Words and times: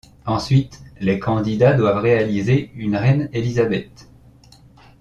Ensuite, 0.25 0.81
les 0.99 1.19
candidats 1.19 1.75
doivent 1.75 1.99
réaliser 2.01 2.71
une 2.73 2.95
Reine-Elisabeth. 2.95 4.09